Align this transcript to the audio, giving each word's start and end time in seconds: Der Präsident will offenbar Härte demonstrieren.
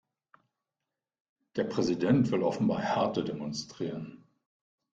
Der 1.57 1.63
Präsident 1.65 2.31
will 2.31 2.41
offenbar 2.41 2.79
Härte 2.81 3.23
demonstrieren. 3.23 4.23